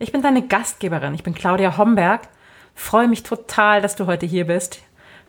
Ich 0.00 0.12
bin 0.12 0.22
deine 0.22 0.46
Gastgeberin, 0.46 1.14
ich 1.14 1.24
bin 1.24 1.34
Claudia 1.34 1.76
Homberg. 1.76 2.28
Freue 2.76 3.08
mich 3.08 3.24
total, 3.24 3.82
dass 3.82 3.96
du 3.96 4.06
heute 4.06 4.26
hier 4.26 4.46
bist. 4.46 4.80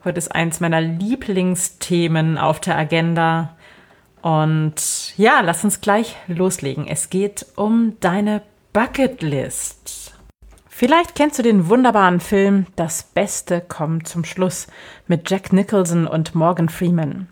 Heute 0.04 0.20
ist 0.20 0.34
eins 0.34 0.60
meiner 0.60 0.80
Lieblingsthemen 0.80 2.38
auf 2.38 2.60
der 2.60 2.78
Agenda. 2.78 3.58
Und 4.22 5.18
ja, 5.18 5.42
lass 5.42 5.64
uns 5.64 5.82
gleich 5.82 6.16
loslegen. 6.28 6.86
Es 6.86 7.10
geht 7.10 7.48
um 7.56 7.98
deine 8.00 8.44
Bucketlist. 8.72 10.14
Vielleicht 10.68 11.16
kennst 11.16 11.40
du 11.40 11.44
den 11.44 11.68
wunderbaren 11.68 12.20
Film 12.20 12.68
Das 12.76 13.02
Beste 13.02 13.62
kommt 13.62 14.08
zum 14.08 14.24
Schluss 14.24 14.68
mit 15.08 15.32
Jack 15.32 15.52
Nicholson 15.52 16.06
und 16.06 16.36
Morgan 16.36 16.70
Freeman. 16.70 17.28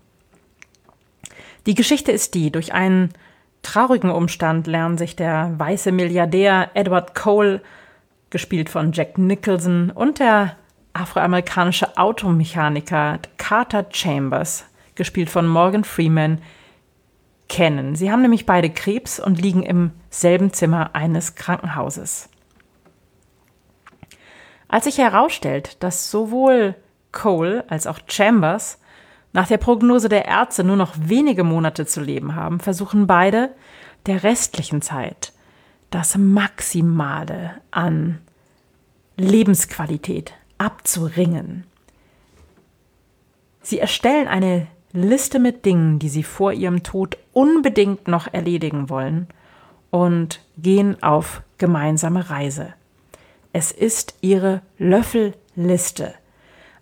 Die 1.67 1.75
Geschichte 1.75 2.11
ist 2.11 2.33
die, 2.33 2.51
durch 2.51 2.73
einen 2.73 3.13
traurigen 3.61 4.09
Umstand 4.09 4.67
lernen 4.67 4.97
sich 4.97 5.15
der 5.15 5.53
weiße 5.57 5.91
Milliardär 5.91 6.71
Edward 6.73 7.15
Cole, 7.15 7.61
gespielt 8.29 8.69
von 8.69 8.91
Jack 8.91 9.17
Nicholson, 9.17 9.91
und 9.91 10.19
der 10.19 10.55
afroamerikanische 10.93 11.97
Automechaniker 11.97 13.19
Carter 13.37 13.85
Chambers, 13.91 14.65
gespielt 14.95 15.29
von 15.29 15.47
Morgan 15.47 15.83
Freeman, 15.83 16.41
kennen. 17.47 17.95
Sie 17.95 18.11
haben 18.11 18.21
nämlich 18.21 18.45
beide 18.45 18.69
Krebs 18.69 19.19
und 19.19 19.41
liegen 19.41 19.63
im 19.63 19.91
selben 20.09 20.51
Zimmer 20.51 20.91
eines 20.93 21.35
Krankenhauses. 21.35 22.29
Als 24.67 24.85
sich 24.85 24.97
herausstellt, 24.97 25.81
dass 25.81 26.11
sowohl 26.11 26.75
Cole 27.11 27.63
als 27.69 27.87
auch 27.87 27.99
Chambers 28.07 28.79
nach 29.33 29.47
der 29.47 29.57
Prognose 29.57 30.09
der 30.09 30.25
Ärzte 30.25 30.63
nur 30.63 30.75
noch 30.75 30.93
wenige 30.97 31.43
Monate 31.43 31.85
zu 31.85 32.01
leben 32.01 32.35
haben, 32.35 32.59
versuchen 32.59 33.07
beide 33.07 33.51
der 34.05 34.23
restlichen 34.23 34.81
Zeit 34.81 35.33
das 35.89 36.17
Maximale 36.17 37.55
an 37.71 38.19
Lebensqualität 39.15 40.33
abzuringen. 40.57 41.65
Sie 43.61 43.79
erstellen 43.79 44.27
eine 44.27 44.67
Liste 44.93 45.39
mit 45.39 45.65
Dingen, 45.65 45.99
die 45.99 46.09
sie 46.09 46.23
vor 46.23 46.53
ihrem 46.53 46.83
Tod 46.83 47.17
unbedingt 47.33 48.07
noch 48.07 48.33
erledigen 48.33 48.89
wollen 48.89 49.27
und 49.89 50.41
gehen 50.57 51.01
auf 51.03 51.41
gemeinsame 51.57 52.29
Reise. 52.29 52.73
Es 53.53 53.71
ist 53.71 54.15
ihre 54.21 54.61
Löffelliste. 54.77 56.13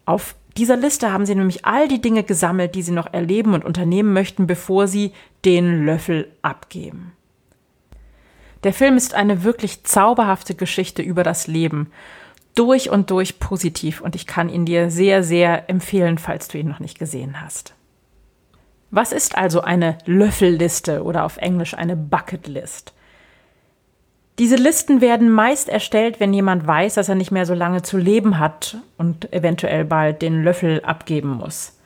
Auf 0.05 0.35
dieser 0.57 0.77
Liste 0.77 1.11
haben 1.11 1.25
sie 1.25 1.35
nämlich 1.35 1.65
all 1.65 1.87
die 1.87 2.01
Dinge 2.01 2.23
gesammelt, 2.23 2.75
die 2.75 2.81
sie 2.81 2.93
noch 2.93 3.11
erleben 3.11 3.53
und 3.53 3.65
unternehmen 3.65 4.13
möchten, 4.13 4.47
bevor 4.47 4.87
sie 4.87 5.11
den 5.43 5.85
Löffel 5.85 6.31
abgeben. 6.41 7.11
Der 8.63 8.73
Film 8.73 8.97
ist 8.97 9.13
eine 9.13 9.43
wirklich 9.43 9.83
zauberhafte 9.83 10.55
Geschichte 10.55 11.01
über 11.01 11.23
das 11.23 11.47
Leben. 11.47 11.91
Durch 12.55 12.89
und 12.89 13.11
durch 13.11 13.39
positiv 13.39 13.99
und 14.01 14.15
ich 14.15 14.25
kann 14.25 14.49
ihn 14.49 14.65
dir 14.65 14.89
sehr, 14.89 15.23
sehr 15.23 15.69
empfehlen, 15.69 16.17
falls 16.17 16.47
du 16.47 16.57
ihn 16.57 16.69
noch 16.69 16.79
nicht 16.79 16.97
gesehen 16.97 17.41
hast. 17.41 17.75
Was 18.91 19.11
ist 19.11 19.37
also 19.37 19.59
eine 19.61 19.97
Löffelliste 20.05 21.03
oder 21.03 21.25
auf 21.25 21.37
Englisch 21.37 21.73
eine 21.73 21.97
Bucketlist? 21.97 22.93
Diese 24.37 24.57
Listen 24.57 24.99
werden 24.99 25.31
meist 25.31 25.69
erstellt, 25.69 26.19
wenn 26.19 26.33
jemand 26.33 26.67
weiß, 26.67 26.95
dass 26.95 27.07
er 27.07 27.15
nicht 27.15 27.31
mehr 27.31 27.45
so 27.45 27.53
lange 27.53 27.83
zu 27.83 27.97
leben 27.97 28.37
hat 28.37 28.77
und 28.97 29.31
eventuell 29.31 29.85
bald 29.85 30.21
den 30.21 30.43
Löffel 30.43 30.81
abgeben 30.83 31.29
muss. 31.29 31.77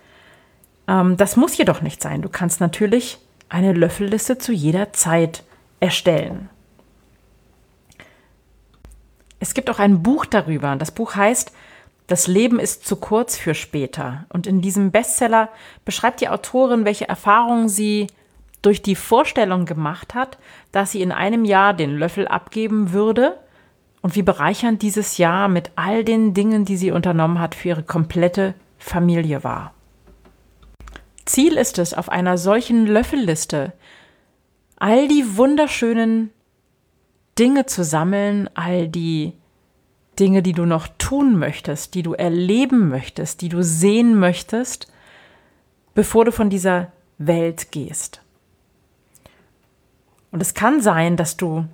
Ähm, 0.88 1.16
das 1.16 1.36
muss 1.36 1.58
jedoch 1.58 1.82
nicht 1.82 2.02
sein. 2.02 2.24
Du 2.24 2.30
kannst 2.30 2.60
natürlich 2.60 3.20
eine 3.50 3.74
Löffelliste 3.74 4.40
zu 4.40 4.52
jeder 4.52 4.94
Zeit 4.94 5.44
erstellen. 5.80 6.50
Es 9.40 9.54
gibt 9.54 9.70
auch 9.70 9.80
ein 9.80 10.02
Buch 10.02 10.26
darüber. 10.26 10.76
Das 10.76 10.92
Buch 10.92 11.16
heißt 11.16 11.52
Das 12.08 12.26
Leben 12.26 12.60
ist 12.60 12.88
zu 12.88 12.96
kurz 12.96 13.38
für 13.38 13.54
später. 13.54 14.26
Und 14.30 14.48
in 14.48 14.62
diesem 14.62 14.90
Bestseller 14.90 15.50
beschreibt 15.86 16.22
die 16.22 16.30
Autorin, 16.30 16.84
welche 16.84 17.08
Erfahrungen 17.08 17.70
sie 17.70 18.08
durch 18.62 18.82
die 18.82 18.96
Vorstellung 18.96 19.66
gemacht 19.66 20.16
hat, 20.16 20.38
dass 20.72 20.92
sie 20.92 21.02
in 21.02 21.12
einem 21.12 21.46
Jahr 21.46 21.74
den 21.74 21.98
Löffel 21.98 22.28
abgeben 22.28 22.92
würde 22.92 23.38
und 24.02 24.16
wie 24.16 24.22
bereichernd 24.22 24.82
dieses 24.82 25.18
Jahr 25.18 25.48
mit 25.48 25.72
all 25.76 26.04
den 26.04 26.34
Dingen, 26.34 26.66
die 26.66 26.78
sie 26.78 26.92
unternommen 26.92 27.40
hat, 27.40 27.56
für 27.56 27.70
ihre 27.70 27.84
komplette 27.84 28.54
Familie 28.78 29.44
war. 29.44 29.74
Ziel 31.26 31.58
ist 31.58 31.78
es, 31.78 31.94
auf 31.94 32.10
einer 32.10 32.38
solchen 32.38 32.88
Löffelliste 32.88 33.74
all 34.78 35.08
die 35.08 35.38
wunderschönen 35.38 36.32
Dinge 37.38 37.66
zu 37.66 37.84
sammeln, 37.84 38.50
all 38.56 38.88
die 38.88 39.34
Dinge, 40.20 40.42
die 40.42 40.54
du 40.54 40.66
noch 40.66 40.88
tun 40.98 41.38
möchtest, 41.38 41.94
die 41.94 42.04
du 42.04 42.14
erleben 42.14 42.90
möchtest, 42.90 43.42
die 43.42 43.50
du 43.50 43.64
sehen 43.64 44.20
möchtest, 44.20 44.92
bevor 45.94 46.26
du 46.26 46.32
von 46.32 46.50
dieser 46.50 46.92
Welt 47.18 47.72
gehst. 47.72 48.22
Und 50.32 50.42
es 50.42 50.54
kann 50.54 50.82
sein, 50.82 51.18
dass 51.18 51.38
du, 51.38 51.66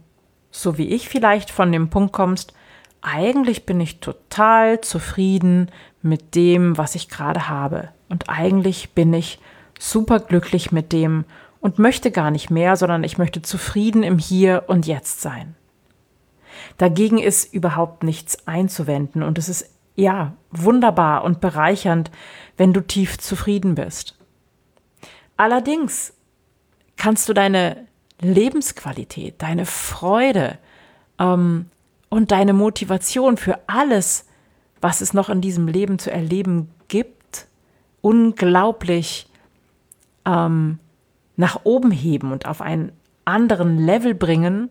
so 0.51 0.77
wie 0.77 0.87
ich 0.87 1.09
vielleicht, 1.09 1.51
von 1.51 1.71
dem 1.71 1.89
Punkt 1.89 2.13
kommst, 2.13 2.53
eigentlich 3.01 3.65
bin 3.65 3.79
ich 3.79 3.99
total 3.99 4.81
zufrieden 4.81 5.69
mit 6.01 6.35
dem, 6.35 6.77
was 6.77 6.95
ich 6.95 7.09
gerade 7.09 7.49
habe. 7.49 7.89
Und 8.09 8.29
eigentlich 8.29 8.91
bin 8.91 9.13
ich 9.13 9.39
super 9.79 10.19
glücklich 10.19 10.71
mit 10.71 10.91
dem 10.91 11.25
und 11.59 11.79
möchte 11.79 12.11
gar 12.11 12.31
nicht 12.31 12.49
mehr, 12.49 12.75
sondern 12.75 13.03
ich 13.03 13.17
möchte 13.17 13.41
zufrieden 13.41 14.03
im 14.03 14.17
Hier 14.17 14.65
und 14.67 14.85
Jetzt 14.87 15.21
sein. 15.21 15.55
Dagegen 16.77 17.17
ist 17.17 17.53
überhaupt 17.53 18.03
nichts 18.03 18.47
einzuwenden 18.47 19.23
und 19.23 19.37
es 19.37 19.49
ist 19.49 19.69
ja 19.95 20.33
wunderbar 20.51 21.23
und 21.23 21.41
bereichernd, 21.41 22.11
wenn 22.57 22.73
du 22.73 22.81
tief 22.81 23.17
zufrieden 23.17 23.75
bist. 23.75 24.17
Allerdings 25.37 26.13
kannst 26.97 27.27
du 27.29 27.33
deine 27.33 27.87
Lebensqualität, 28.19 29.41
deine 29.41 29.65
Freude 29.65 30.57
ähm, 31.19 31.67
und 32.09 32.31
deine 32.31 32.53
Motivation 32.53 33.37
für 33.37 33.59
alles, 33.67 34.25
was 34.81 35.01
es 35.01 35.13
noch 35.13 35.29
in 35.29 35.41
diesem 35.41 35.67
Leben 35.67 35.99
zu 35.99 36.11
erleben 36.11 36.69
gibt, 36.87 37.47
unglaublich 38.01 39.27
ähm, 40.25 40.79
nach 41.35 41.61
oben 41.63 41.91
heben 41.91 42.31
und 42.31 42.45
auf 42.45 42.61
einen 42.61 42.91
anderen 43.25 43.77
Level 43.77 44.13
bringen, 44.13 44.69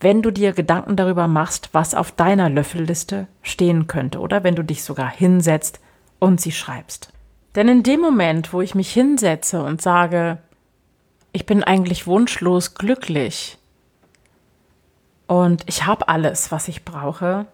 wenn 0.00 0.22
du 0.22 0.30
dir 0.30 0.52
Gedanken 0.52 0.96
darüber 0.96 1.28
machst, 1.28 1.70
was 1.72 1.94
auf 1.94 2.10
deiner 2.12 2.50
Löffelliste 2.50 3.28
stehen 3.42 3.86
könnte 3.86 4.18
oder 4.18 4.42
wenn 4.42 4.56
du 4.56 4.64
dich 4.64 4.82
sogar 4.82 5.10
hinsetzt 5.10 5.80
und 6.18 6.40
sie 6.40 6.52
schreibst. 6.52 7.12
Denn 7.54 7.68
in 7.68 7.82
dem 7.82 8.00
Moment, 8.00 8.52
wo 8.52 8.62
ich 8.62 8.74
mich 8.74 8.92
hinsetze 8.92 9.62
und 9.62 9.82
sage, 9.82 10.38
ich 11.32 11.46
bin 11.46 11.64
eigentlich 11.64 12.06
wunschlos 12.06 12.74
glücklich 12.74 13.58
und 15.26 15.64
ich 15.66 15.86
habe 15.86 16.08
alles, 16.08 16.52
was 16.52 16.68
ich 16.68 16.84
brauche, 16.84 17.46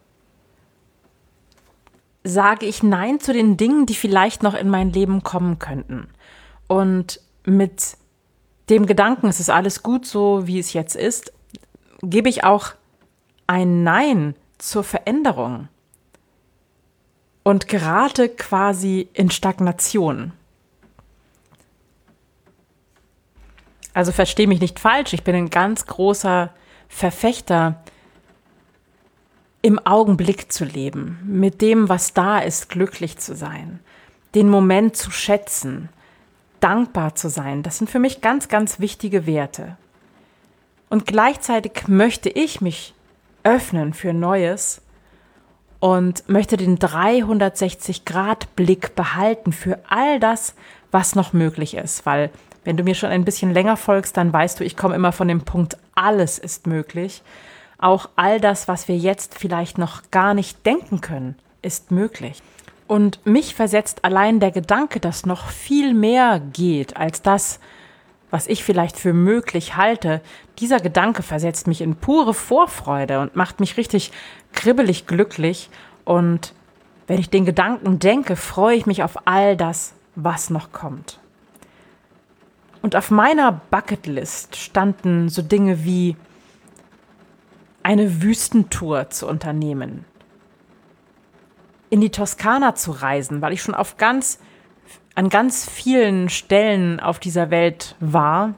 sage 2.25 2.67
ich 2.67 2.83
Nein 2.83 3.21
zu 3.21 3.33
den 3.33 3.57
Dingen, 3.57 3.87
die 3.87 3.95
vielleicht 3.95 4.43
noch 4.43 4.55
in 4.55 4.69
mein 4.69 4.93
Leben 4.93 5.23
kommen 5.23 5.59
könnten. 5.59 6.09
Und 6.67 7.21
mit 7.45 7.97
dem 8.69 8.87
Gedanken, 8.87 9.29
es 9.29 9.41
ist 9.41 9.51
alles 9.51 9.83
gut 9.83 10.07
so, 10.07 10.47
wie 10.47 10.59
es 10.59 10.73
jetzt 10.73 10.97
ist, 10.97 11.33
gebe 12.03 12.29
ich 12.29 12.45
auch 12.45 12.73
ein 13.47 13.83
Nein 13.83 14.35
zur 14.59 14.85
Veränderung 14.85 15.69
und 17.45 17.69
gerate 17.69 18.29
quasi 18.29 19.09
in 19.15 19.31
Stagnation. 19.31 20.33
Also 23.99 24.13
verstehe 24.13 24.47
mich 24.47 24.61
nicht 24.61 24.79
falsch, 24.79 25.13
ich 25.13 25.25
bin 25.25 25.35
ein 25.35 25.51
ganz 25.51 25.87
großer 25.87 26.51
Verfechter, 26.89 27.83
im 29.61 29.85
Augenblick 29.85 30.53
zu 30.53 30.65
leben, 30.65 31.19
mit 31.25 31.61
dem, 31.61 31.89
was 31.89 32.15
da 32.15 32.39
ist, 32.39 32.69
glücklich 32.69 33.19
zu 33.19 33.35
sein, 33.35 33.81
den 34.37 34.49
Moment 34.49 34.97
zu 34.97 35.11
schätzen, 35.11 35.89
dankbar 36.61 37.17
zu 37.17 37.29
sein. 37.29 37.65
Das 37.65 37.79
sind 37.79 37.91
für 37.91 37.99
mich 37.99 38.21
ganz, 38.21 38.47
ganz 38.47 38.79
wichtige 38.79 39.27
Werte. 39.27 39.77
Und 40.91 41.05
gleichzeitig 41.05 41.89
möchte 41.89 42.29
ich 42.29 42.61
mich 42.61 42.95
öffnen 43.43 43.95
für 43.95 44.13
Neues 44.13 44.81
und 45.81 46.29
möchte 46.29 46.57
den 46.57 46.79
360-Grad-Blick 46.79 48.95
behalten 48.95 49.53
für 49.53 49.81
all 49.89 50.21
das, 50.21 50.55
was 50.93 51.17
noch 51.17 51.33
möglich 51.33 51.75
ist. 51.75 52.07
Weil, 52.07 52.31
wenn 52.69 52.77
du 52.77 52.83
mir 52.83 52.95
schon 52.95 53.09
ein 53.09 53.25
bisschen 53.25 53.55
länger 53.55 53.79
folgst, 53.79 54.19
dann 54.19 54.31
weißt 54.31 54.61
du, 54.61 54.65
ich 54.65 54.77
komme 54.77 54.95
immer 54.95 55.11
von 55.11 55.27
dem 55.27 55.41
Punkt, 55.41 55.79
alles 55.95 56.39
ist 56.39 56.67
möglich. 56.67 57.23
Auch 57.79 58.11
all 58.15 58.41
das, 58.41 58.69
was 58.69 58.89
wir 58.89 58.99
jetzt 58.99 59.39
vielleicht 59.39 59.79
noch 59.79 60.03
gar 60.11 60.35
nicht 60.35 60.67
denken 60.67 61.01
können, 61.01 61.37
ist 61.63 61.91
möglich. 61.93 62.43
Und 62.87 63.25
mich 63.25 63.55
versetzt 63.55 64.05
allein 64.05 64.39
der 64.39 64.51
Gedanke, 64.51 65.01
dass 65.01 65.25
noch 65.25 65.49
viel 65.49 65.95
mehr 65.95 66.41
geht 66.41 66.99
als 66.99 67.23
das, 67.23 67.59
was 68.31 68.47
ich 68.47 68.63
vielleicht 68.63 68.99
für 68.99 69.15
möglich 69.15 69.77
halte, 69.77 70.21
dieser 70.59 70.79
Gedanke 70.79 71.23
versetzt 71.23 71.69
mich 71.69 71.81
in 71.81 71.97
pure 71.97 72.35
Vorfreude 72.35 73.21
und 73.21 73.35
macht 73.35 73.61
mich 73.61 73.79
richtig 73.79 74.13
kribbelig 74.53 75.07
glücklich. 75.07 75.71
Und 76.05 76.53
wenn 77.07 77.19
ich 77.19 77.31
den 77.31 77.47
Gedanken 77.47 77.99
denke, 77.99 78.37
freue 78.37 78.77
ich 78.77 78.85
mich 78.85 79.03
auf 79.03 79.27
all 79.27 79.57
das, 79.57 79.95
was 80.17 80.51
noch 80.51 80.71
kommt. 80.71 81.19
Und 82.83 82.95
auf 82.95 83.11
meiner 83.11 83.61
Bucketlist 83.71 84.57
standen 84.57 85.29
so 85.29 85.43
Dinge 85.43 85.85
wie 85.85 86.17
eine 87.83 88.23
Wüstentour 88.23 89.11
zu 89.11 89.27
unternehmen, 89.27 90.05
in 91.91 92.01
die 92.01 92.11
Toskana 92.11 92.75
zu 92.75 92.91
reisen, 92.91 93.41
weil 93.41 93.53
ich 93.53 93.63
schon 93.63 93.75
auf 93.75 93.97
ganz, 93.97 94.39
an 95.15 95.29
ganz 95.29 95.69
vielen 95.69 96.29
Stellen 96.29 97.01
auf 97.01 97.19
dieser 97.19 97.51
Welt 97.51 97.97
war. 97.99 98.55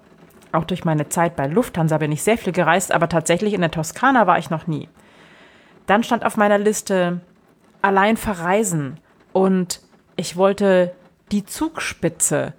Auch 0.53 0.65
durch 0.65 0.85
meine 0.85 1.09
Zeit 1.09 1.37
bei 1.37 1.47
Lufthansa 1.47 1.99
bin 1.99 2.11
ich 2.11 2.23
sehr 2.23 2.39
viel 2.39 2.53
gereist, 2.53 2.93
aber 2.93 3.09
tatsächlich 3.09 3.55
in 3.55 3.61
der 3.61 3.71
Toskana 3.71 4.27
war 4.27 4.39
ich 4.39 4.51
noch 4.51 4.67
nie. 4.67 4.89
Dann 5.87 6.03
stand 6.03 6.25
auf 6.25 6.37
meiner 6.37 6.59
Liste 6.59 7.21
allein 7.83 8.17
verreisen 8.17 8.99
und 9.33 9.81
ich 10.17 10.37
wollte 10.37 10.93
die 11.31 11.45
Zugspitze 11.45 12.53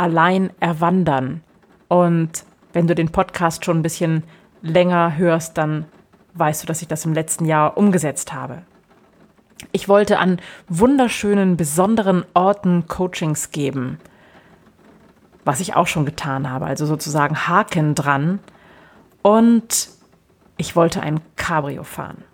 allein 0.00 0.50
erwandern. 0.60 1.42
Und 1.88 2.44
wenn 2.72 2.86
du 2.86 2.94
den 2.94 3.12
Podcast 3.12 3.66
schon 3.66 3.80
ein 3.80 3.82
bisschen 3.82 4.24
länger 4.62 5.18
hörst, 5.18 5.58
dann 5.58 5.84
weißt 6.34 6.62
du, 6.62 6.66
dass 6.66 6.80
ich 6.80 6.88
das 6.88 7.04
im 7.04 7.12
letzten 7.12 7.44
Jahr 7.44 7.76
umgesetzt 7.76 8.32
habe. 8.32 8.62
Ich 9.72 9.90
wollte 9.90 10.18
an 10.18 10.40
wunderschönen, 10.68 11.58
besonderen 11.58 12.24
Orten 12.32 12.88
Coachings 12.88 13.50
geben, 13.50 13.98
was 15.44 15.60
ich 15.60 15.76
auch 15.76 15.86
schon 15.86 16.06
getan 16.06 16.48
habe, 16.48 16.64
also 16.64 16.86
sozusagen 16.86 17.46
Haken 17.46 17.94
dran. 17.94 18.38
Und 19.20 19.90
ich 20.56 20.76
wollte 20.76 21.02
ein 21.02 21.20
Cabrio 21.36 21.84
fahren. 21.84 22.24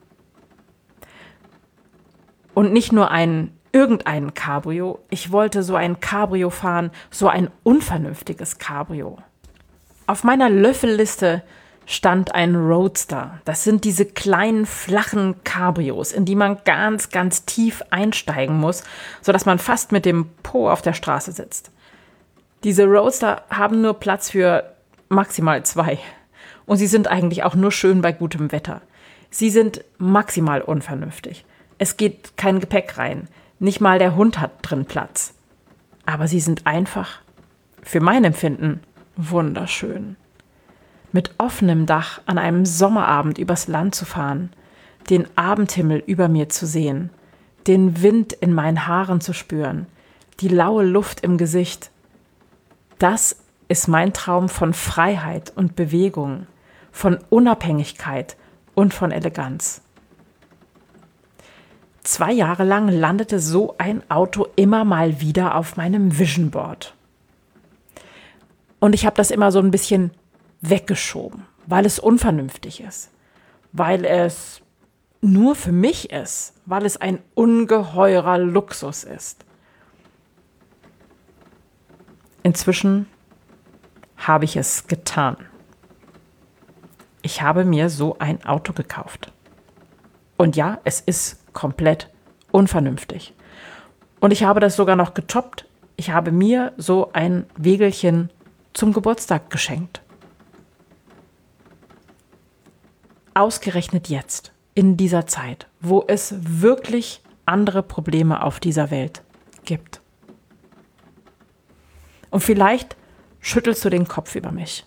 Und 2.55 2.73
nicht 2.73 2.93
nur 2.93 3.11
ein 3.11 3.56
irgendein 3.77 4.33
Cabrio, 4.33 5.01
ich 5.11 5.33
wollte 5.33 5.63
so 5.63 5.77
ein 5.77 6.01
Cabrio 6.01 6.49
fahren, 6.49 6.91
so 7.11 7.29
ein 7.29 7.51
unvernünftiges 7.63 8.57
Cabrio. 8.57 9.19
Auf 10.07 10.25
meiner 10.25 10.49
Löffelliste 10.49 11.43
stand 11.85 12.35
ein 12.35 12.57
Roadster. 12.57 13.43
Das 13.45 13.65
sind 13.65 13.85
diese 13.85 14.07
kleinen 14.07 14.65
flachen 14.65 15.45
Cabrios, 15.45 16.13
in 16.13 16.25
die 16.25 16.37
man 16.37 16.57
ganz, 16.65 17.11
ganz 17.11 17.45
tief 17.45 17.83
einsteigen 17.91 18.57
muss, 18.57 18.83
sodass 19.21 19.45
man 19.45 19.59
fast 19.59 19.93
mit 19.93 20.07
dem 20.07 20.31
Po 20.43 20.71
auf 20.71 20.81
der 20.81 20.95
Straße 20.95 21.33
sitzt. 21.33 21.71
Diese 22.65 22.87
Roadster 22.87 23.43
haben 23.51 23.83
nur 23.83 24.01
Platz 24.01 24.31
für 24.31 24.73
maximal 25.11 25.65
zwei. 25.65 25.99
Und 26.65 26.79
sie 26.79 26.87
sind 26.87 27.09
eigentlich 27.09 27.45
auch 27.45 27.55
nur 27.55 27.73
schön 27.73 28.01
bei 28.01 28.13
gutem 28.13 28.53
Wetter. 28.53 28.81
Sie 29.29 29.51
sind 29.51 29.85
maximal 29.99 30.63
unvernünftig. 30.63 31.45
Es 31.77 31.99
geht 31.99 32.39
kein 32.39 32.59
Gepäck 32.59 32.97
rein. 32.97 33.29
Nicht 33.59 33.81
mal 33.81 33.99
der 33.99 34.17
Hund 34.17 34.39
hat 34.39 34.53
drin 34.63 34.85
Platz. 34.85 35.35
Aber 36.05 36.29
sie 36.29 36.41
sind 36.41 36.67
einfach, 36.67 37.21
für 37.83 38.01
mein 38.01 38.25
Empfinden, 38.25 38.81
wunderschön 39.17 40.17
mit 41.17 41.35
offenem 41.39 41.87
Dach 41.87 42.21
an 42.27 42.37
einem 42.37 42.67
Sommerabend 42.67 43.39
übers 43.39 43.69
Land 43.69 43.95
zu 43.95 44.05
fahren, 44.05 44.51
den 45.09 45.27
Abendhimmel 45.35 46.03
über 46.07 46.29
mir 46.29 46.51
zu 46.51 46.67
sehen, 46.67 47.09
den 47.67 48.03
Wind 48.03 48.35
in 48.35 48.53
meinen 48.53 48.87
Haaren 48.87 49.23
zu 49.23 49.33
spüren, 49.33 49.87
die 50.41 50.49
laue 50.49 50.85
Luft 50.85 51.23
im 51.23 51.39
Gesicht. 51.39 51.91
Das 52.99 53.37
ist 53.69 53.89
mein 53.89 54.13
Traum 54.13 54.51
von 54.51 54.75
Freiheit 54.75 55.53
und 55.57 55.75
Bewegung, 55.75 56.47
von 56.93 57.19
Unabhängigkeit 57.31 58.37
und 58.75 58.93
von 58.93 59.11
Eleganz. 59.11 59.81
Zwei 62.07 62.31
Jahre 62.31 62.63
lang 62.63 62.87
landete 62.87 63.41
so 63.41 63.75
ein 63.79 64.09
Auto 64.09 64.47
immer 64.55 64.85
mal 64.85 65.21
wieder 65.21 65.57
auf 65.57 65.77
meinem 65.77 66.17
Vision 66.21 66.53
Board. 66.53 66.95
Und 68.79 68.95
ich 68.95 69.05
habe 69.05 69.17
das 69.17 69.33
immer 69.33 69.51
so 69.51 69.59
ein 69.59 69.73
bisschen 69.73 70.13
weggeschoben, 70.61 71.47
weil 71.67 71.85
es 71.85 71.99
unvernünftig 71.99 72.81
ist, 72.81 73.11
weil 73.73 74.05
es 74.05 74.61
nur 75.21 75.57
für 75.57 75.73
mich 75.73 76.13
ist, 76.13 76.55
weil 76.65 76.87
es 76.87 76.97
ein 76.97 77.19
ungeheurer 77.35 78.39
Luxus 78.39 79.03
ist. 79.03 79.45
Inzwischen 82.45 83.09
habe 84.17 84.45
ich 84.45 84.57
es 84.57 84.87
getan. 84.87 85.39
Ich 87.23 87.43
habe 87.43 87.65
mir 87.65 87.91
so 87.91 88.17
ein 88.21 88.45
Auto 88.45 88.73
gekauft. 88.73 89.33
Und 90.37 90.55
ja, 90.55 90.79
es 90.85 91.01
ist 91.01 91.41
komplett 91.57 92.09
unvernünftig. 92.53 93.35
Und 94.21 94.31
ich 94.31 94.45
habe 94.45 94.61
das 94.61 94.77
sogar 94.77 94.95
noch 94.95 95.15
getoppt. 95.15 95.67
Ich 95.97 96.11
habe 96.11 96.31
mir 96.31 96.73
so 96.77 97.11
ein 97.13 97.47
Wegelchen 97.57 98.31
zum 98.73 98.93
Geburtstag 98.93 99.51
geschenkt. 99.51 100.01
ausgerechnet 103.37 104.09
jetzt, 104.09 104.53
in 104.75 104.97
dieser 104.97 105.27
Zeit, 105.27 105.69
wo 105.81 106.05
es 106.09 106.35
wirklich 106.39 107.21
andere 107.45 107.83
Probleme 107.83 108.43
auf 108.43 108.61
dieser 108.61 108.91
Welt 108.91 109.23
gibt. 109.65 110.01
Und 112.31 112.41
vielleicht 112.41 112.97
schüttelst 113.41 113.85
du 113.85 113.91
den 113.91 114.09
Kopf 114.09 114.35
über 114.35 114.53
mich. 114.53 114.87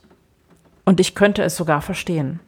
Und 0.84 1.00
ich 1.00 1.14
könnte 1.14 1.44
es 1.44 1.56
sogar 1.56 1.82
verstehen. 1.82 2.40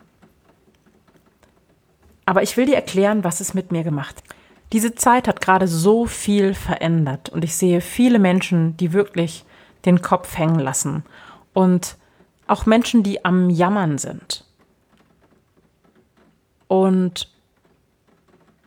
Aber 2.32 2.44
ich 2.44 2.56
will 2.56 2.66
dir 2.66 2.76
erklären, 2.76 3.26
was 3.26 3.42
es 3.42 3.54
mit 3.54 3.74
mir 3.74 3.84
gemacht. 3.84 4.24
Diese 4.72 4.96
Zeit 4.96 5.28
hat 5.28 5.42
gerade 5.42 5.68
so 5.68 6.06
viel 6.06 6.54
verändert 6.54 7.28
und 7.28 7.44
ich 7.44 7.58
sehe 7.58 7.82
viele 7.82 8.20
Menschen, 8.20 8.78
die 8.78 8.94
wirklich 8.94 9.44
den 9.84 10.02
Kopf 10.02 10.38
hängen 10.38 10.62
lassen 10.62 11.04
und 11.52 11.98
auch 12.48 12.66
Menschen, 12.66 13.04
die 13.04 13.26
am 13.26 13.50
Jammern 13.50 13.98
sind 13.98 14.46
und 16.70 17.30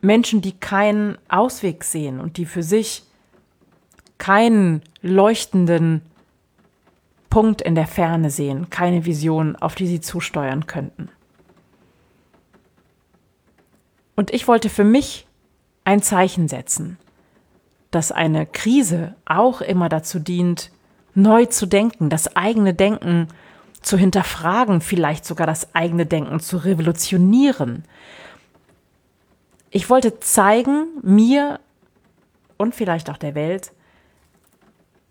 Menschen, 0.02 0.42
die 0.42 0.52
keinen 0.52 1.16
Ausweg 1.30 1.84
sehen 1.84 2.20
und 2.20 2.36
die 2.36 2.44
für 2.44 2.62
sich 2.62 3.04
keinen 4.18 4.82
leuchtenden 5.00 6.02
Punkt 7.30 7.62
in 7.62 7.74
der 7.74 7.86
Ferne 7.86 8.28
sehen, 8.28 8.68
keine 8.68 9.06
Vision, 9.06 9.56
auf 9.56 9.74
die 9.74 9.86
sie 9.86 10.02
zusteuern 10.02 10.66
könnten. 10.66 11.08
Und 14.16 14.32
ich 14.32 14.46
wollte 14.48 14.68
für 14.68 14.84
mich 14.84 15.26
ein 15.84 16.02
Zeichen 16.02 16.48
setzen, 16.48 16.98
dass 17.90 18.12
eine 18.12 18.46
Krise 18.46 19.14
auch 19.24 19.60
immer 19.60 19.88
dazu 19.88 20.18
dient, 20.18 20.70
neu 21.14 21.46
zu 21.46 21.66
denken, 21.66 22.10
das 22.10 22.36
eigene 22.36 22.74
Denken 22.74 23.28
zu 23.82 23.96
hinterfragen, 23.96 24.80
vielleicht 24.80 25.24
sogar 25.24 25.46
das 25.46 25.74
eigene 25.74 26.06
Denken 26.06 26.40
zu 26.40 26.56
revolutionieren. 26.56 27.84
Ich 29.70 29.90
wollte 29.90 30.20
zeigen, 30.20 30.86
mir 31.02 31.60
und 32.56 32.74
vielleicht 32.74 33.10
auch 33.10 33.18
der 33.18 33.34
Welt, 33.34 33.72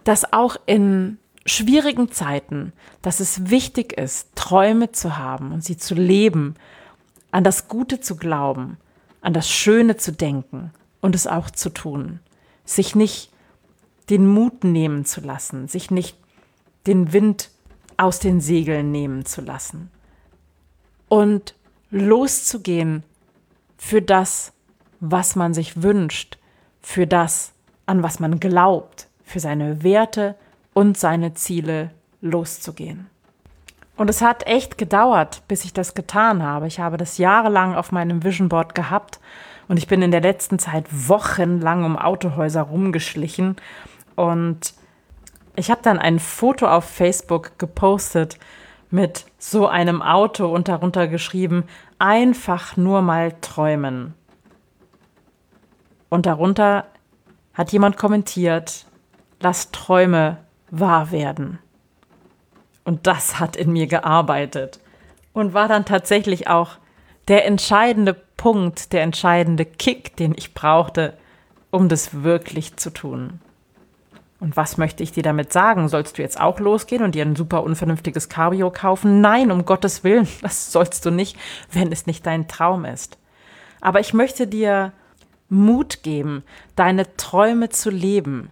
dass 0.03 0.33
auch 0.33 0.57
in 0.65 1.19
schwierigen 1.45 2.11
Zeiten, 2.11 2.73
dass 3.01 3.19
es 3.19 3.49
wichtig 3.49 3.93
ist, 3.93 4.35
Träume 4.35 4.91
zu 4.91 5.17
haben 5.17 5.51
und 5.51 5.63
sie 5.63 5.77
zu 5.77 5.93
leben, 5.93 6.55
an 7.31 7.43
das 7.43 7.67
Gute 7.67 7.99
zu 7.99 8.15
glauben, 8.15 8.77
an 9.23 9.33
das 9.33 9.49
Schöne 9.49 9.97
zu 9.97 10.11
denken 10.11 10.71
und 11.01 11.15
es 11.15 11.25
auch 11.25 11.49
zu 11.49 11.69
tun, 11.69 12.19
sich 12.65 12.93
nicht 12.93 13.31
den 14.09 14.27
Mut 14.27 14.63
nehmen 14.63 15.05
zu 15.05 15.21
lassen, 15.21 15.67
sich 15.67 15.89
nicht 15.89 16.17
den 16.85 17.13
Wind 17.13 17.49
aus 17.97 18.19
den 18.19 18.41
Segeln 18.41 18.91
nehmen 18.91 19.25
zu 19.25 19.41
lassen 19.41 19.89
und 21.07 21.55
loszugehen 21.89 23.03
für 23.77 24.01
das, 24.01 24.51
was 24.99 25.35
man 25.35 25.53
sich 25.53 25.81
wünscht, 25.81 26.37
für 26.81 27.07
das, 27.07 27.53
an 27.85 28.03
was 28.03 28.19
man 28.19 28.39
glaubt, 28.39 29.07
für 29.23 29.39
seine 29.39 29.83
Werte 29.83 30.35
und 30.73 30.97
seine 30.97 31.33
Ziele 31.33 31.91
loszugehen. 32.21 33.12
Und 33.95 34.09
es 34.09 34.21
hat 34.21 34.47
echt 34.47 34.77
gedauert, 34.77 35.43
bis 35.47 35.65
ich 35.65 35.73
das 35.73 35.93
getan 35.93 36.41
habe. 36.41 36.67
Ich 36.67 36.79
habe 36.79 36.97
das 36.97 37.17
jahrelang 37.17 37.75
auf 37.75 37.91
meinem 37.91 38.23
Vision 38.23 38.49
Board 38.49 38.73
gehabt 38.73 39.19
und 39.67 39.77
ich 39.77 39.87
bin 39.87 40.01
in 40.01 40.11
der 40.11 40.21
letzten 40.21 40.57
Zeit 40.59 40.85
wochenlang 40.89 41.83
um 41.83 41.97
Autohäuser 41.97 42.63
rumgeschlichen 42.63 43.55
und 44.15 44.73
ich 45.55 45.69
habe 45.69 45.81
dann 45.83 45.99
ein 45.99 46.19
Foto 46.19 46.67
auf 46.67 46.85
Facebook 46.85 47.59
gepostet 47.59 48.39
mit 48.89 49.25
so 49.37 49.67
einem 49.67 50.01
Auto 50.01 50.47
und 50.47 50.67
darunter 50.67 51.07
geschrieben, 51.07 51.65
einfach 51.99 52.77
nur 52.77 53.01
mal 53.01 53.33
träumen. 53.41 54.13
Und 56.09 56.25
darunter 56.25 56.85
hat 57.53 57.71
jemand 57.71 57.97
kommentiert, 57.97 58.85
lass 59.39 59.71
Träume 59.71 60.37
wahr 60.69 61.11
werden. 61.11 61.59
Und 62.83 63.07
das 63.07 63.39
hat 63.39 63.55
in 63.55 63.71
mir 63.71 63.87
gearbeitet 63.87 64.79
und 65.33 65.53
war 65.53 65.67
dann 65.67 65.85
tatsächlich 65.85 66.47
auch 66.47 66.77
der 67.27 67.45
entscheidende 67.45 68.13
Punkt, 68.13 68.91
der 68.93 69.03
entscheidende 69.03 69.65
Kick, 69.65 70.15
den 70.17 70.33
ich 70.35 70.53
brauchte, 70.53 71.13
um 71.71 71.89
das 71.89 72.23
wirklich 72.23 72.75
zu 72.75 72.89
tun. 72.89 73.39
Und 74.43 74.57
was 74.57 74.77
möchte 74.77 75.03
ich 75.03 75.13
dir 75.13 75.23
damit 75.23 75.53
sagen? 75.53 75.87
Sollst 75.87 76.17
du 76.17 76.21
jetzt 76.21 76.37
auch 76.37 76.59
losgehen 76.59 77.01
und 77.01 77.15
dir 77.15 77.23
ein 77.23 77.37
super 77.37 77.63
unvernünftiges 77.63 78.27
Cabrio 78.27 78.71
kaufen? 78.71 79.21
Nein, 79.21 79.51
um 79.51 79.63
Gottes 79.63 80.03
Willen, 80.03 80.27
das 80.41 80.71
sollst 80.71 81.05
du 81.05 81.11
nicht, 81.11 81.37
wenn 81.71 81.91
es 81.93 82.05
nicht 82.05 82.25
dein 82.25 82.49
Traum 82.49 82.83
ist. 82.83 83.17
Aber 83.79 84.01
ich 84.01 84.13
möchte 84.13 84.45
dir 84.45 84.91
Mut 85.47 86.03
geben, 86.03 86.43
deine 86.75 87.15
Träume 87.15 87.69
zu 87.69 87.89
leben. 87.89 88.51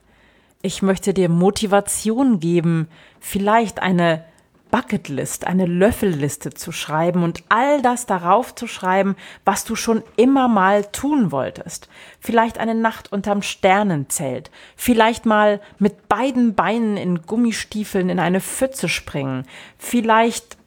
Ich 0.61 0.81
möchte 0.81 1.13
dir 1.13 1.29
Motivation 1.29 2.39
geben, 2.39 2.87
vielleicht 3.19 3.81
eine 3.81 4.23
Bucketlist, 4.71 5.45
eine 5.45 5.65
Löffelliste 5.65 6.51
zu 6.51 6.71
schreiben 6.71 7.23
und 7.23 7.43
all 7.49 7.81
das 7.81 8.05
darauf 8.05 8.55
zu 8.55 8.67
schreiben, 8.67 9.15
was 9.43 9.65
du 9.65 9.75
schon 9.75 10.01
immer 10.15 10.47
mal 10.47 10.85
tun 10.85 11.31
wolltest. 11.31 11.89
Vielleicht 12.19 12.57
eine 12.57 12.73
Nacht 12.73 13.11
unterm 13.11 13.41
Sternenzelt, 13.41 14.49
vielleicht 14.77 15.25
mal 15.25 15.59
mit 15.77 16.07
beiden 16.07 16.55
Beinen 16.55 16.95
in 16.95 17.21
Gummistiefeln 17.23 18.09
in 18.09 18.19
eine 18.19 18.39
Pfütze 18.39 18.87
springen, 18.87 19.45
vielleicht 19.77 20.57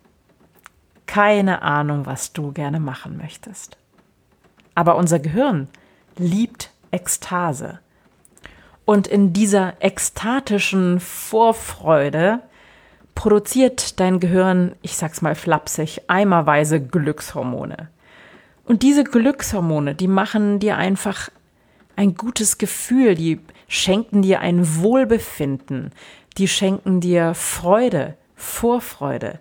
keine 1.07 1.63
Ahnung, 1.63 2.07
was 2.07 2.33
du 2.33 2.53
gerne 2.53 2.81
machen 2.81 3.17
möchtest. 3.17 3.79
Aber 4.75 4.97
unser 4.97 5.19
Gehirn 5.19 5.69
liebt 6.17 6.71
Ekstase. 6.91 7.81
Und 8.85 9.07
in 9.07 9.33
dieser 9.33 9.75
ekstatischen 9.81 11.01
Vorfreude 11.01 12.41
produziert 13.15 13.99
dein 14.01 14.21
Gehirn, 14.21 14.75
ich 14.83 14.97
sag's 14.97 15.23
mal 15.23 15.35
flapsig, 15.35 16.03
eimerweise 16.09 16.81
Glückshormone. 16.81 17.89
Und 18.65 18.83
diese 18.83 19.05
Glückshormone, 19.05 19.95
die 19.95 20.09
machen 20.09 20.59
dir 20.59 20.77
einfach 20.77 21.31
ein 21.97 22.15
gutes 22.15 22.59
Gefühl, 22.59 23.15
die 23.15 23.41
schenken 23.69 24.23
dir 24.23 24.41
ein 24.41 24.81
Wohlbefinden, 24.83 25.93
die 26.39 26.49
schenken 26.49 27.01
dir 27.01 27.35
Freude, 27.35 28.17
Vorfreude, 28.35 29.39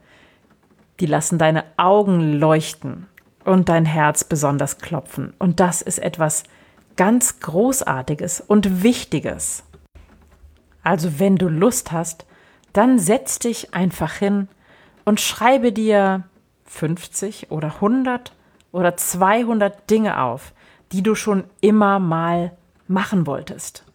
die 1.00 1.06
lassen 1.06 1.38
deine 1.38 1.64
Augen 1.78 2.34
leuchten 2.34 3.08
und 3.44 3.70
dein 3.70 3.86
Herz 3.86 4.24
besonders 4.24 4.78
klopfen. 4.78 5.34
Und 5.40 5.60
das 5.60 5.82
ist 5.82 6.00
etwas 6.00 6.44
ganz 6.96 7.40
Großartiges 7.40 8.42
und 8.42 8.84
Wichtiges. 8.84 9.64
Also 10.84 11.20
wenn 11.20 11.38
du 11.38 11.48
Lust 11.48 11.92
hast, 11.92 12.26
dann 12.74 13.00
setz 13.00 13.40
dich 13.40 13.74
einfach 13.74 14.14
hin 14.14 14.48
und 15.06 15.22
schreibe 15.22 15.72
dir 15.72 16.24
50 16.66 17.52
oder 17.52 17.76
100 17.76 18.34
oder 18.72 18.98
200 18.98 19.90
Dinge 19.90 20.22
auf, 20.22 20.54
die 20.92 21.04
du 21.04 21.16
schon 21.16 21.46
immer 21.62 22.00
mal 22.00 22.52
machen 22.88 23.28
wolltest. 23.28 23.86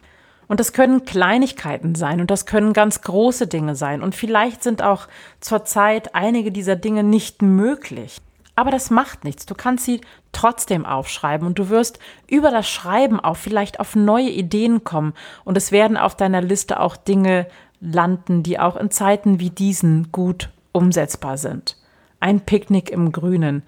Und 0.47 0.59
das 0.59 0.73
können 0.73 1.05
Kleinigkeiten 1.05 1.93
sein 1.93 2.21
und 2.21 2.31
das 2.31 2.47
können 2.47 2.73
ganz 2.73 3.01
große 3.01 3.45
Dinge 3.45 3.75
sein. 3.75 4.01
Und 4.01 4.15
vielleicht 4.15 4.63
sind 4.63 4.81
auch 4.81 5.07
zurzeit 5.39 6.15
einige 6.15 6.51
dieser 6.51 6.75
Dinge 6.75 7.03
nicht 7.03 7.43
möglich. 7.43 8.19
Aber 8.59 8.71
das 8.71 8.89
macht 8.89 9.23
nichts. 9.23 9.45
Du 9.45 9.55
kannst 9.55 9.85
sie 9.85 10.01
trotzdem 10.33 10.85
aufschreiben 10.85 11.47
und 11.47 11.57
du 11.57 11.69
wirst 11.69 11.97
über 12.27 12.51
das 12.51 12.67
Schreiben 12.67 13.17
auch 13.17 13.37
vielleicht 13.37 13.79
auf 13.79 13.95
neue 13.95 14.31
Ideen 14.31 14.83
kommen. 14.83 15.13
Und 15.45 15.55
es 15.55 15.71
werden 15.71 15.95
auf 15.95 16.15
deiner 16.15 16.41
Liste 16.41 16.81
auch 16.81 16.97
Dinge 16.97 17.47
landen, 17.79 18.43
die 18.43 18.59
auch 18.59 18.75
in 18.75 18.91
Zeiten 18.91 19.39
wie 19.39 19.49
diesen 19.49 20.11
gut 20.11 20.49
umsetzbar 20.73 21.37
sind. 21.37 21.77
Ein 22.19 22.41
Picknick 22.41 22.89
im 22.89 23.13
Grünen, 23.13 23.63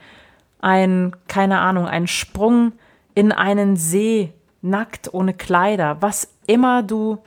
ein, 0.60 1.16
keine 1.30 1.60
Ahnung, 1.60 1.88
ein 1.88 2.08
Sprung 2.08 2.74
in 3.16 3.32
einen 3.32 3.78
See, 3.78 4.34
nackt, 4.62 5.14
ohne 5.14 5.34
Kleider, 5.34 6.02
was 6.02 6.34
immer 6.48 6.84
du 6.84 7.18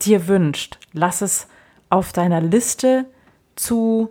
dir 0.00 0.26
wünscht, 0.26 0.80
lass 0.92 1.20
es 1.20 1.46
auf 1.88 2.12
deiner 2.12 2.40
Liste 2.40 3.06
zu 3.54 4.10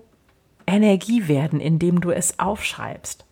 Energie 0.67 1.27
werden, 1.27 1.59
indem 1.59 2.01
du 2.01 2.11
es 2.11 2.39
aufschreibst. 2.39 3.25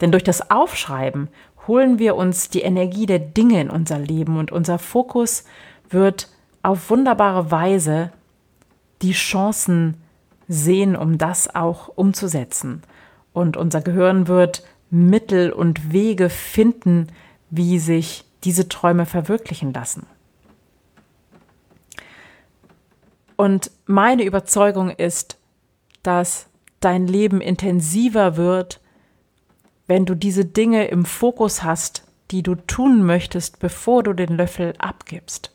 Denn 0.00 0.12
durch 0.12 0.24
das 0.24 0.50
Aufschreiben 0.50 1.28
holen 1.66 1.98
wir 1.98 2.16
uns 2.16 2.48
die 2.48 2.62
Energie 2.62 3.06
der 3.06 3.18
Dinge 3.18 3.60
in 3.60 3.70
unser 3.70 3.98
Leben 3.98 4.38
und 4.38 4.52
unser 4.52 4.78
Fokus 4.78 5.44
wird 5.90 6.28
auf 6.62 6.90
wunderbare 6.90 7.50
Weise 7.50 8.10
die 9.02 9.12
Chancen 9.12 9.96
sehen, 10.48 10.96
um 10.96 11.18
das 11.18 11.54
auch 11.54 11.88
umzusetzen. 11.94 12.82
Und 13.32 13.56
unser 13.56 13.80
Gehirn 13.80 14.26
wird 14.28 14.64
Mittel 14.90 15.52
und 15.52 15.92
Wege 15.92 16.30
finden, 16.30 17.08
wie 17.50 17.78
sich 17.78 18.24
diese 18.44 18.68
Träume 18.68 19.06
verwirklichen 19.06 19.72
lassen. 19.72 20.06
Und 23.36 23.70
meine 23.86 24.24
Überzeugung 24.24 24.90
ist, 24.90 25.38
dass 26.02 26.48
dein 26.80 27.06
Leben 27.06 27.40
intensiver 27.40 28.36
wird, 28.36 28.80
wenn 29.86 30.06
du 30.06 30.14
diese 30.14 30.44
Dinge 30.44 30.88
im 30.88 31.04
Fokus 31.04 31.62
hast, 31.62 32.04
die 32.30 32.42
du 32.42 32.54
tun 32.54 33.04
möchtest, 33.04 33.58
bevor 33.58 34.02
du 34.02 34.12
den 34.12 34.36
Löffel 34.36 34.74
abgibst 34.78 35.50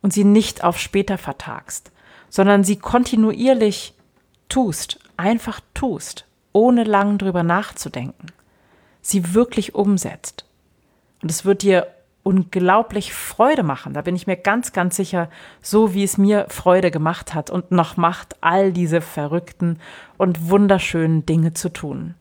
und 0.00 0.12
sie 0.12 0.24
nicht 0.24 0.64
auf 0.64 0.78
später 0.78 1.18
vertagst, 1.18 1.92
sondern 2.30 2.64
sie 2.64 2.76
kontinuierlich 2.76 3.94
tust, 4.48 4.98
einfach 5.16 5.60
tust, 5.74 6.26
ohne 6.52 6.84
lang 6.84 7.18
drüber 7.18 7.42
nachzudenken, 7.42 8.28
sie 9.02 9.34
wirklich 9.34 9.74
umsetzt. 9.74 10.46
Und 11.22 11.30
es 11.30 11.44
wird 11.44 11.62
dir 11.62 11.88
unglaublich 12.22 13.14
Freude 13.14 13.62
machen. 13.62 13.94
Da 13.94 14.02
bin 14.02 14.14
ich 14.16 14.26
mir 14.26 14.36
ganz, 14.36 14.72
ganz 14.72 14.96
sicher, 14.96 15.30
so 15.62 15.94
wie 15.94 16.04
es 16.04 16.18
mir 16.18 16.46
Freude 16.48 16.90
gemacht 16.90 17.34
hat 17.34 17.50
und 17.50 17.70
noch 17.70 17.96
macht, 17.96 18.36
all 18.40 18.72
diese 18.72 19.00
verrückten 19.00 19.78
und 20.16 20.50
wunderschönen 20.50 21.24
Dinge 21.24 21.54
zu 21.54 21.70
tun. 21.70 22.14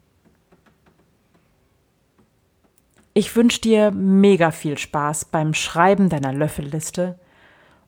Ich 3.13 3.35
wünsche 3.35 3.61
dir 3.61 3.91
mega 3.91 4.51
viel 4.51 4.77
Spaß 4.77 5.25
beim 5.25 5.55
Schreiben 5.55 6.07
deiner 6.07 6.31
Löffelliste 6.31 7.17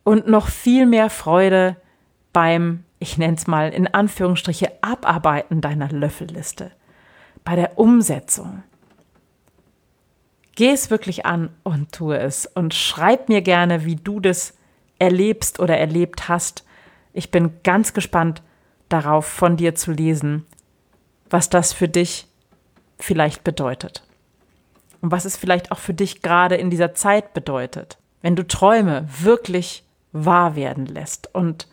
und 0.03 0.27
noch 0.27 0.47
viel 0.47 0.87
mehr 0.87 1.11
Freude 1.11 1.75
beim, 2.33 2.83
ich 2.97 3.19
nenne 3.19 3.37
es 3.37 3.45
mal 3.45 3.69
in 3.69 3.85
Anführungsstriche, 3.85 4.71
Abarbeiten 4.81 5.61
deiner 5.61 5.89
Löffelliste, 5.89 6.71
bei 7.43 7.55
der 7.55 7.77
Umsetzung. 7.77 8.63
Geh 10.59 10.71
es 10.71 10.89
wirklich 10.89 11.25
an 11.25 11.51
und 11.63 11.93
tue 11.93 12.17
es 12.17 12.45
und 12.45 12.73
schreib 12.73 13.29
mir 13.29 13.41
gerne, 13.41 13.85
wie 13.85 13.95
du 13.95 14.19
das 14.19 14.57
erlebst 14.97 15.61
oder 15.61 15.77
erlebt 15.77 16.27
hast. 16.27 16.65
Ich 17.13 17.31
bin 17.31 17.63
ganz 17.63 17.93
gespannt 17.93 18.41
darauf, 18.89 19.25
von 19.25 19.55
dir 19.55 19.73
zu 19.75 19.93
lesen, 19.93 20.45
was 21.29 21.49
das 21.49 21.71
für 21.71 21.87
dich 21.87 22.27
vielleicht 22.97 23.45
bedeutet. 23.45 24.03
Und 24.99 25.11
was 25.11 25.23
es 25.23 25.37
vielleicht 25.37 25.71
auch 25.71 25.79
für 25.79 25.93
dich 25.93 26.21
gerade 26.21 26.55
in 26.55 26.69
dieser 26.69 26.93
Zeit 26.93 27.33
bedeutet, 27.33 27.97
wenn 28.21 28.35
du 28.35 28.45
Träume 28.45 29.07
wirklich 29.17 29.85
wahr 30.11 30.57
werden 30.57 30.87
lässt 30.87 31.33
und 31.33 31.69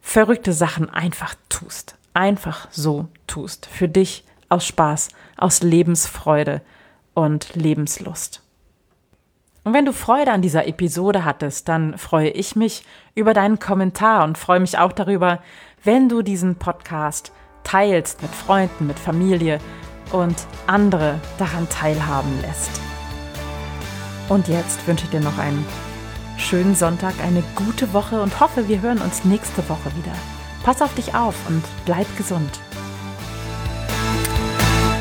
verrückte 0.00 0.52
Sachen 0.52 0.90
einfach 0.90 1.34
tust. 1.48 1.96
Einfach 2.12 2.68
so 2.70 3.08
tust. 3.26 3.66
Für 3.66 3.88
dich 3.88 4.22
aus 4.48 4.64
Spaß, 4.64 5.08
aus 5.36 5.64
Lebensfreude 5.64 6.62
und 7.14 7.54
Lebenslust. 7.54 8.42
Und 9.64 9.72
wenn 9.72 9.86
du 9.86 9.94
Freude 9.94 10.32
an 10.32 10.42
dieser 10.42 10.66
Episode 10.66 11.24
hattest, 11.24 11.68
dann 11.68 11.96
freue 11.96 12.28
ich 12.28 12.54
mich 12.54 12.84
über 13.14 13.32
deinen 13.32 13.58
Kommentar 13.58 14.24
und 14.24 14.36
freue 14.36 14.60
mich 14.60 14.78
auch 14.78 14.92
darüber, 14.92 15.40
wenn 15.82 16.08
du 16.08 16.20
diesen 16.20 16.56
Podcast 16.56 17.32
teilst 17.62 18.20
mit 18.20 18.30
Freunden, 18.30 18.86
mit 18.86 18.98
Familie 18.98 19.58
und 20.12 20.36
andere 20.66 21.18
daran 21.38 21.68
teilhaben 21.70 22.40
lässt. 22.42 22.78
Und 24.28 24.48
jetzt 24.48 24.86
wünsche 24.86 25.04
ich 25.04 25.10
dir 25.10 25.20
noch 25.20 25.38
einen 25.38 25.64
schönen 26.36 26.74
Sonntag, 26.74 27.14
eine 27.22 27.42
gute 27.54 27.92
Woche 27.94 28.20
und 28.20 28.40
hoffe, 28.40 28.68
wir 28.68 28.82
hören 28.82 29.00
uns 29.00 29.24
nächste 29.24 29.66
Woche 29.68 29.94
wieder. 29.96 30.14
Pass 30.62 30.82
auf 30.82 30.94
dich 30.94 31.14
auf 31.14 31.34
und 31.48 31.62
bleib 31.86 32.06
gesund. 32.16 32.60